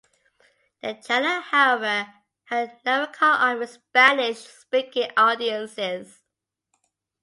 The 0.81 0.95
channel 0.95 1.41
however 1.41 2.11
had 2.45 2.79
never 2.83 3.05
caught 3.05 3.39
on 3.41 3.59
with 3.59 3.73
Spanish 3.73 4.39
speaking 4.39 5.11
audiences. 5.15 6.23